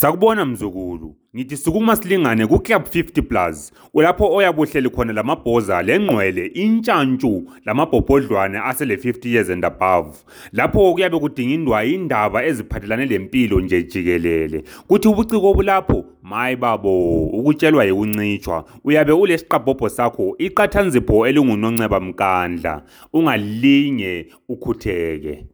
[0.00, 8.58] sakubona mzukulu ngithi sukuma silingane kuclub 50 plus ulapho oyabuhleli khona lamabhoza lengqwele intshantshu lamabhobhodlwane
[8.58, 10.10] asele 50 years and above
[10.52, 18.64] lapho kuyabe kudingindwa indaba eziphathelane lempilo nje jikelele kuthi ubuciko obulapho mayi babo ukutshelwa yikuncitshwa
[18.84, 22.82] uyabe ule siqabhobho sakho iqathanzipho elingunonceba mkandla
[23.12, 25.44] ungalinye ukhutheke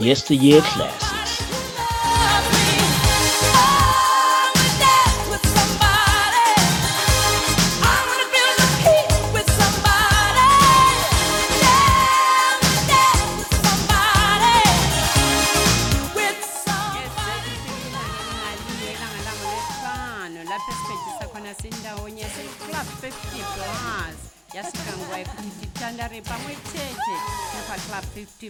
[0.00, 1.09] Yesteryear classic.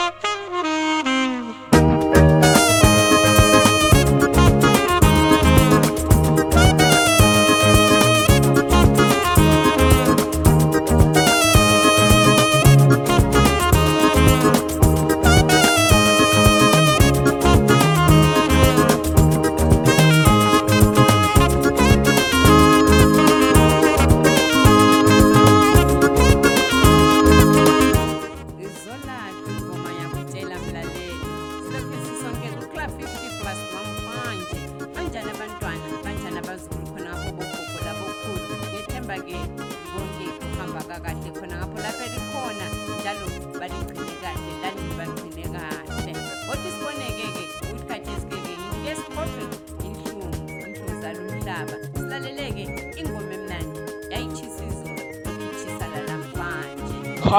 [0.00, 1.09] Thank you.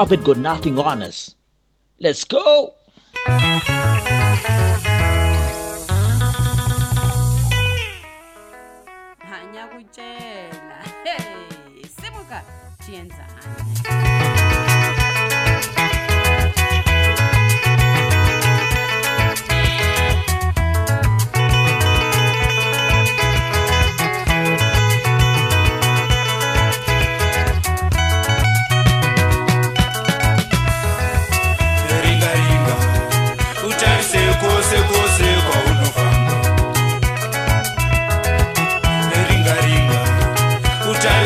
[0.06, 1.36] prophet got nothing on us.
[2.00, 2.74] Let's go.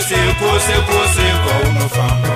[0.07, 2.36] kwụsị kwụsị kwụsị ka unu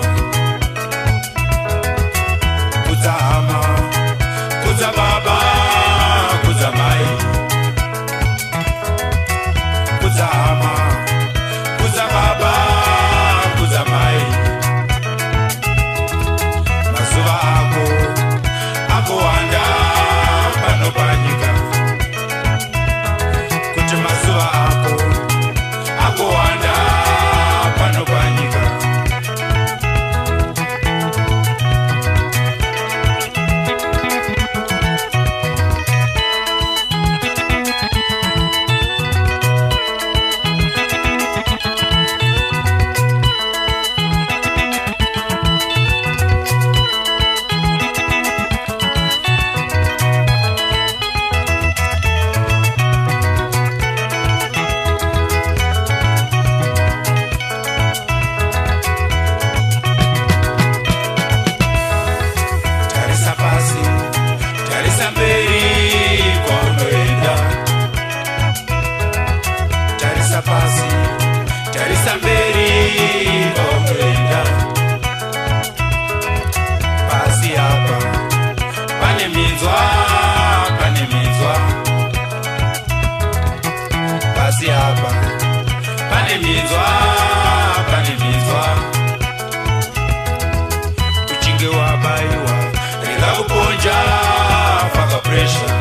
[95.31, 95.75] pressure.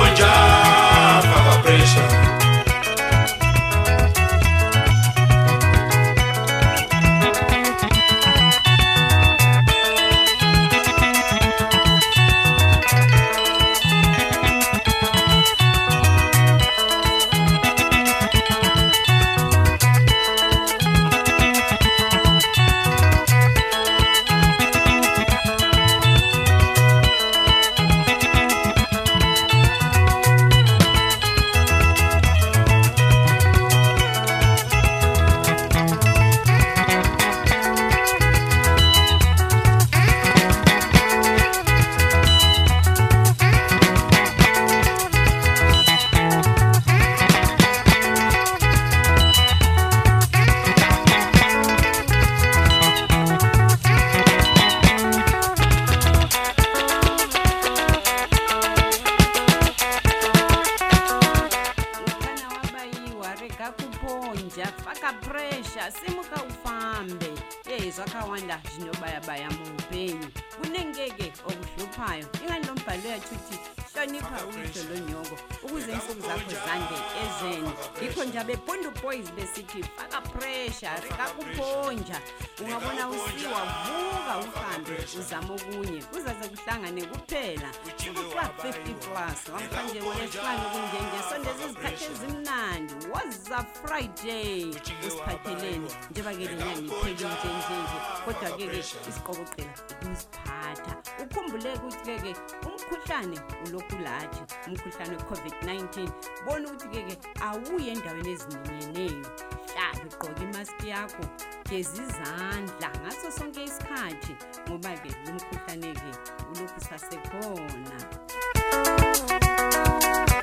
[93.66, 94.66] friday
[95.08, 100.94] usiphatheleni njengoba-ke lenyangiphelinjenjenje kodwa-keke isiqokoqela ukusiphatha
[101.24, 102.34] ukhumbuleke ukuthi-keke
[102.68, 106.10] umkhuhlane ulokhu lathi umkhuhlane we-covid-19
[106.46, 109.26] bona ukuthi-keke awuye endaweni eziminyeneyo
[109.74, 111.24] hlabe ugqoke imaski yakho
[111.70, 114.34] gezizandla ngaso sonke isikhathi
[114.68, 116.10] ngoba-ke lomkhuhlane-ke
[116.52, 118.00] ulokhu sasekhona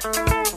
[0.01, 0.50] thank you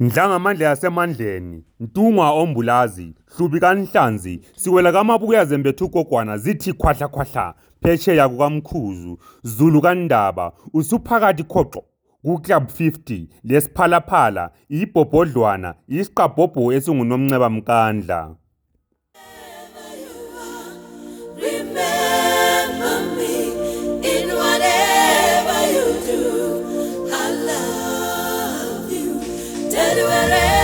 [0.00, 9.80] Ndlangamandla yasemandleni, Ntungwa ombulazi, Hlubi kaNhlanzi, siwela kaMabukazi mbethu ugogwana zithi khwahlakhohla phesheya kukaMkhuzu, Zulu
[9.82, 11.80] kaNdaba, usuphakathi khoxo
[12.24, 14.44] ku-Club 50 lesiphalaphala,
[14.80, 18.20] ibhobhodlwana, isiqabhobho esinguNomnceba Mkandla.
[30.26, 30.63] Yeah.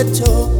[0.00, 0.57] hecho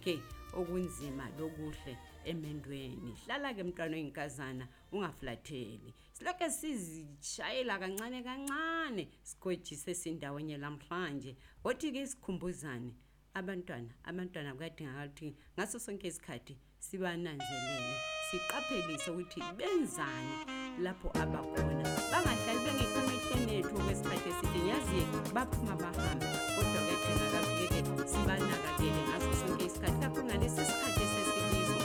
[0.00, 0.20] konke
[0.52, 11.36] okunzima lokuhle emendweni hlala ke mntwana oyinkazana ungafulatheli siloke sizitshayela kancane kancane sikhojise sindawonye lamhlanje
[11.62, 12.92] kothi ke sikhumbuzane
[13.34, 17.94] abantwana abantwana kuyadingakala ukuthi ngaso sonke isikhathi sibananzelele
[18.30, 26.80] siqaphelise ukuthi benzani lapho abakhona bangahlali bengekho emehleni ethu okwesikhathi eside nyaziye baphuma bahambe kodwa
[26.86, 27.80] kethengakabukeke
[28.12, 31.76] sibanakakele ngaso sonke isikhathi kakhulu ngalesi sikhathi esesikizo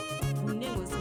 [0.45, 0.94] kunengozi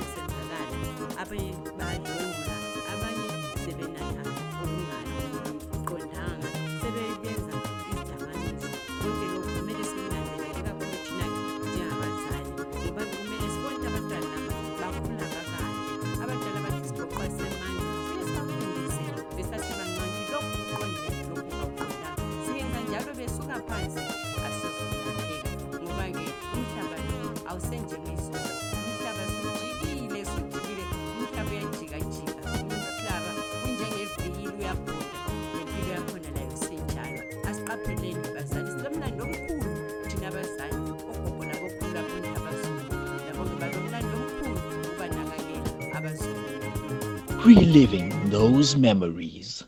[47.44, 49.62] reliving those memories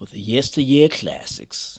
[0.00, 1.78] with the yesteryear classics.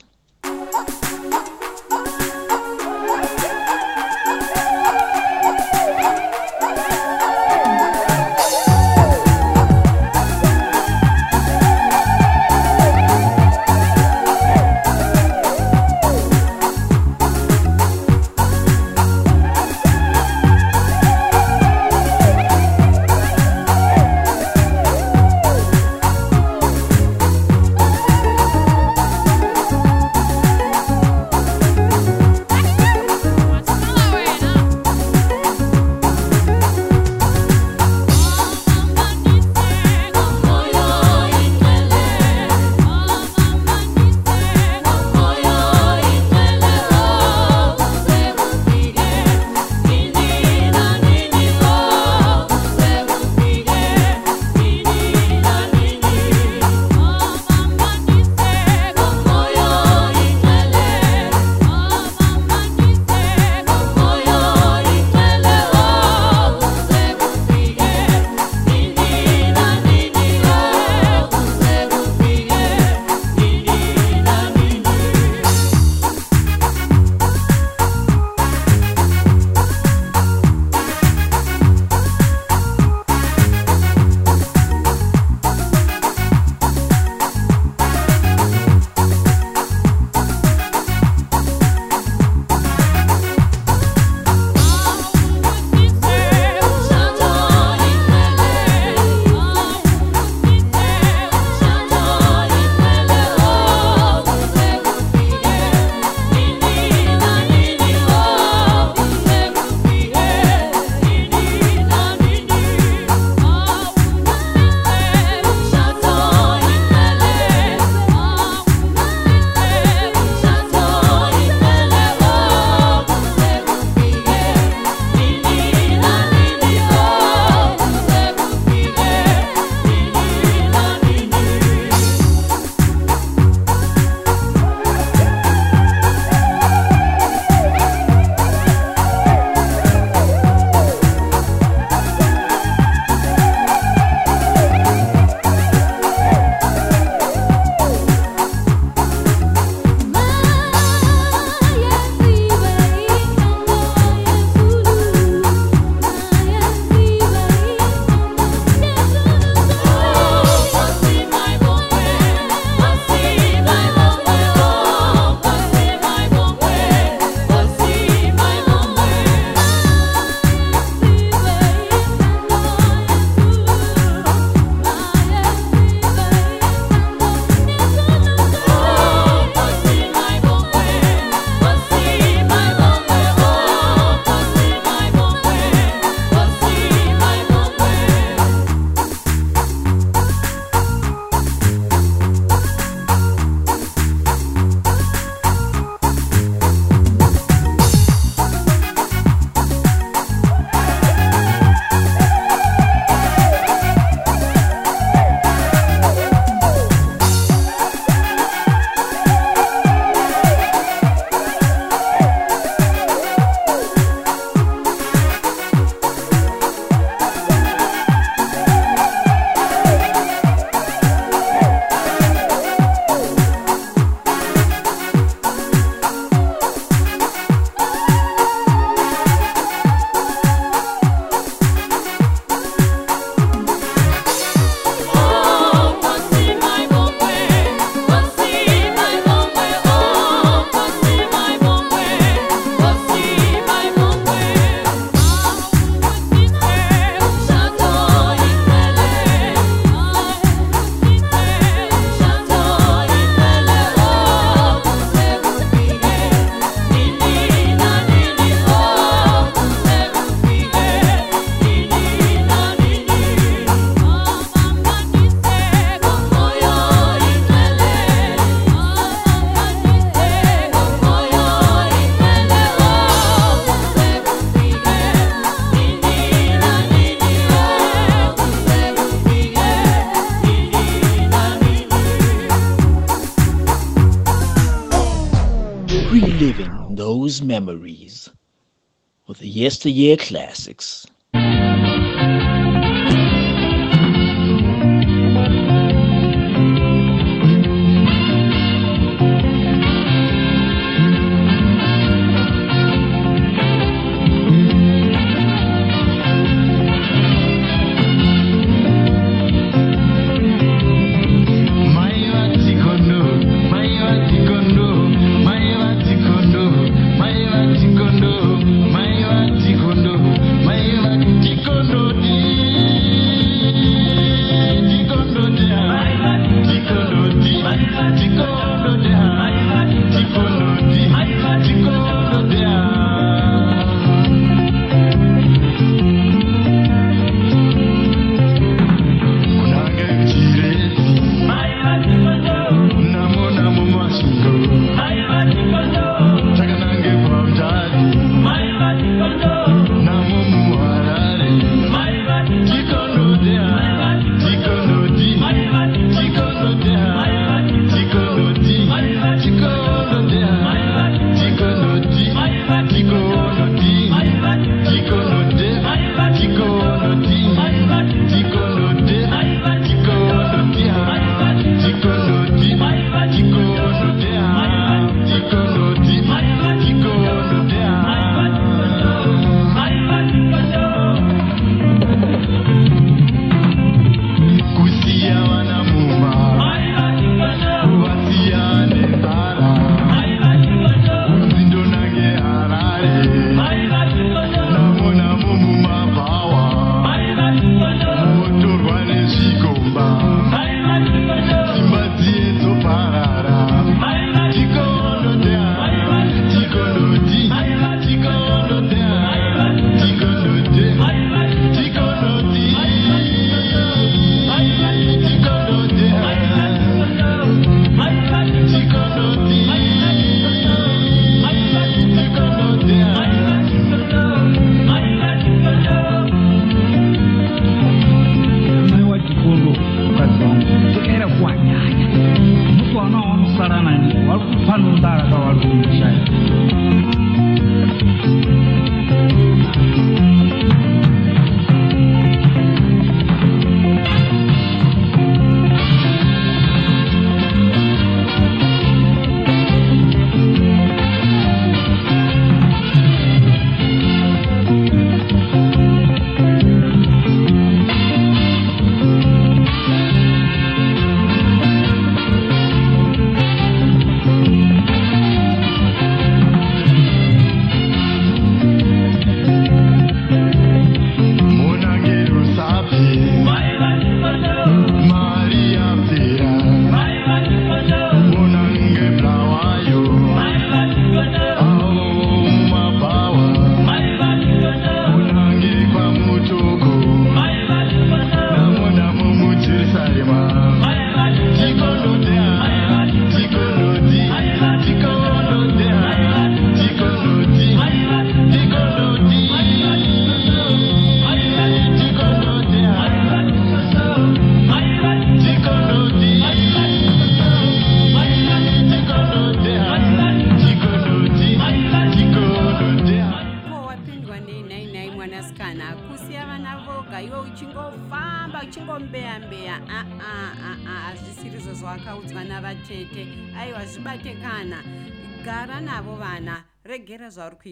[289.27, 291.07] with the yesteryear classics.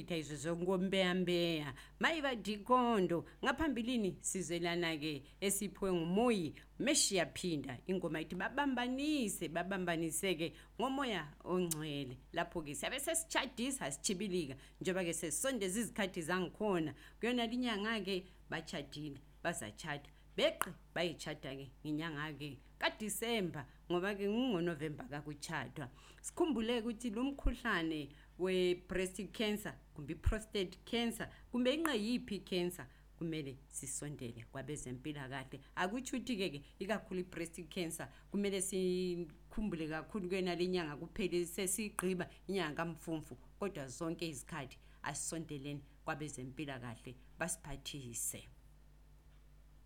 [0.01, 10.47] ichitha zokumbeyambeya mayiba dikondo ngaphambilini sizelana ke esiphiwe ngumuyi meshiyaphinda ingoma ithi babambanise babambaniseke
[10.79, 18.15] ngomoya ongcwele lapho-ke siyabe sesitshadisa sichibilika njengoba-ke sesisondeza izikhathi zangikhona kuyona linyanga-ke
[18.51, 22.49] bachadile bazachada beqe bayitshada-ke ngenyanga-ke
[22.81, 25.85] kadisemba ngoba-ke kungonovemba kakuchadwa
[26.25, 32.85] sikhumbule ukuthi lo mkhuhlane we-breast cancer kumbe i-prostate cancer kumbe inqeyiphi i-cancer
[33.17, 41.45] kumele sisondele kwabezempilakahle akutsho ukuthi-ke ke ikakhulu i-breast cancer kumele sikhumbule kakhulu kuyenale inyanga kuphele
[41.45, 48.47] sesiyigqiba inyanga kamfumfu kodwa zonke izikhathi asisondeleni kwabezempilakahle basiphathise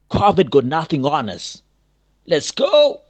[0.08, 1.63] covid got nothing on us
[2.25, 3.01] let's go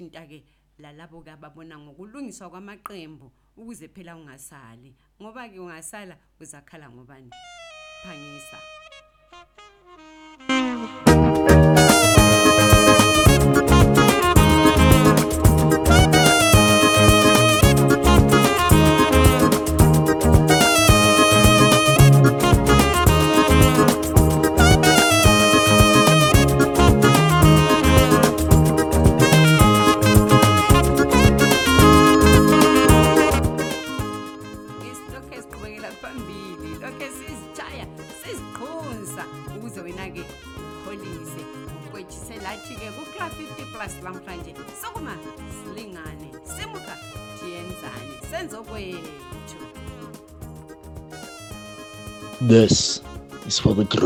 [0.00, 0.40] kuthinta ke
[0.80, 3.28] lalabo ke ababona ngokulungiswa kwamaqembu
[3.60, 7.28] ukuze phela ungasali ngoba ke ungasala uzakhala ngobani
[8.00, 8.58] phangisa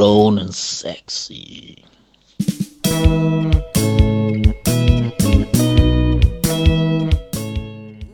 [0.05, 1.83] grown and sexy.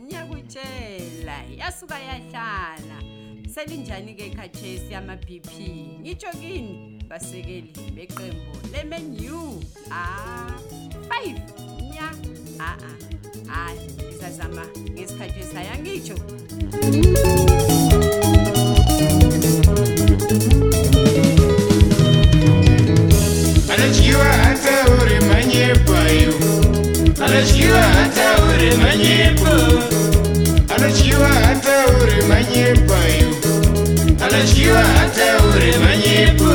[0.09, 2.97] Nyakutshela yasuka yahlala.
[3.55, 5.51] Selinjani ke kachesi ama BP?
[5.99, 9.59] Ngijokini basekeli beqembo le menu.
[9.91, 10.55] Ah.
[11.09, 11.41] Five.
[11.91, 12.07] Nya.
[12.59, 12.97] Ah ah.
[13.51, 14.63] Hayi, ah, sizama
[14.95, 16.15] ngesikhathi sayangijo.
[20.31, 20.60] thank you
[27.31, 29.53] anotyiwa ataure manyepo
[30.75, 33.31] anotyiwa ataure manyepo yo
[34.21, 36.51] anotyiwa ataure manyepo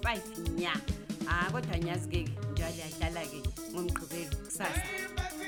[0.02, 0.22] five
[0.58, 0.72] nya
[1.30, 2.20] ah kodwa nyazi ke
[2.52, 3.38] njalo yadlala ke
[3.72, 4.84] ngomgqibelo kusasa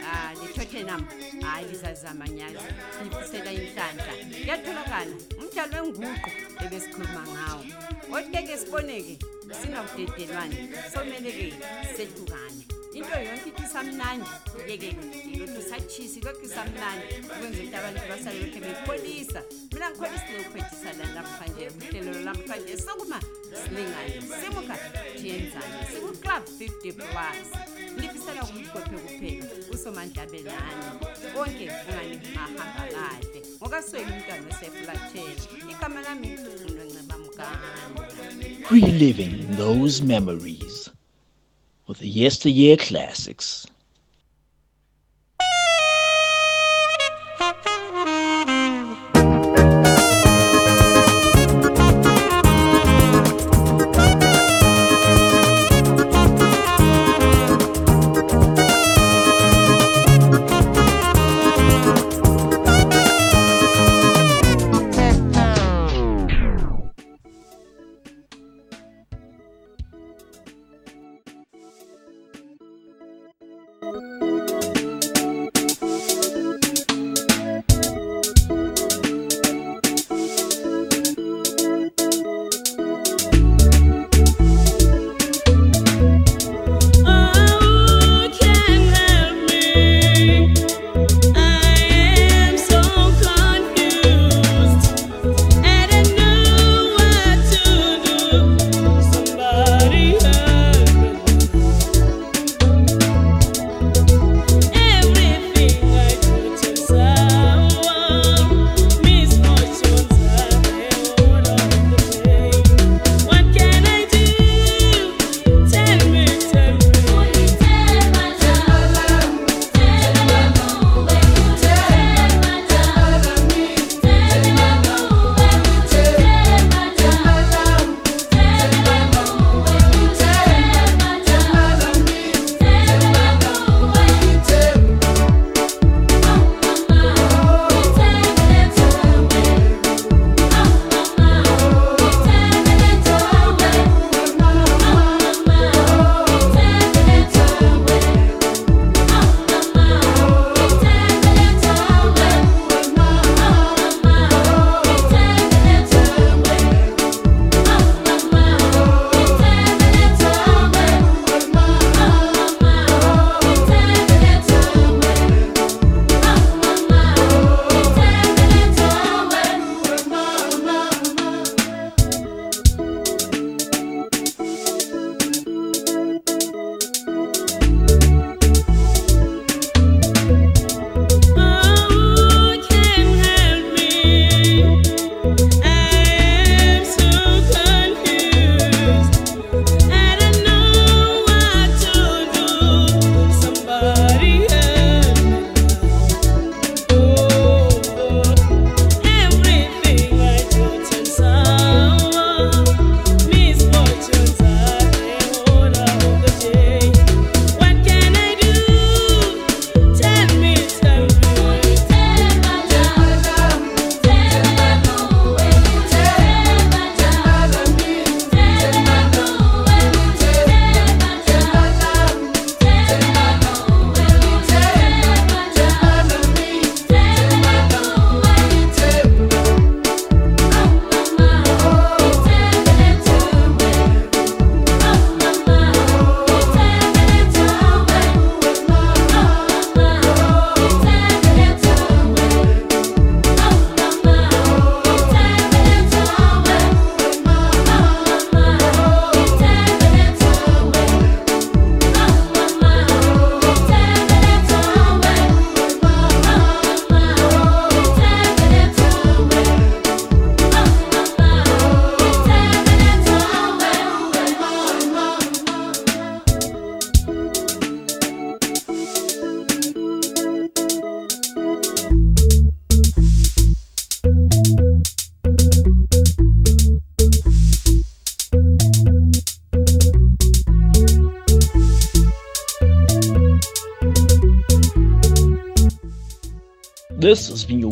[0.07, 1.03] ah lithothe nam
[1.43, 2.63] hayi lizazama nyazi
[2.99, 6.31] siyifisela inhlanhla kuyatholakala umdlalo wenguqu
[6.65, 7.63] ebesikhuluma ngawo
[8.11, 9.17] kodwa ke ke sibone ke
[9.61, 10.57] sinawudedelwane
[10.93, 11.49] somele ke
[11.97, 12.63] sehlukane
[12.95, 14.31] into yonke into isamnandi
[14.69, 14.91] yeke
[15.39, 19.41] lokhu isatshisi lokhu isamnandi ukwenza ukuthi abantu basale lokhu bekholisa
[19.73, 23.19] mina ngikholisi le ukuphethisa la namhlanje umhlelo lonamhlanje sokuma
[23.61, 24.77] silingane simuka
[25.17, 27.49] tiyenzane siku-club 50 plus
[27.99, 30.87] ngifisela kumhlophe kuphela usomandla benani
[31.35, 32.65] konke kungani kumahamba
[32.95, 35.35] kade ngokasweni umntwana osefulathele
[35.73, 36.29] igama lami
[38.69, 40.77] kuyi-living those memories
[41.87, 43.67] with the yesteryear classics.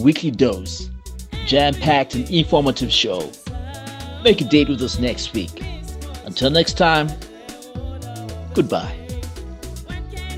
[0.03, 0.91] weekly dose,
[1.47, 3.31] jam packed and informative show.
[4.23, 5.63] Make a date with us next week.
[6.25, 7.09] Until next time,
[8.55, 9.02] goodbye.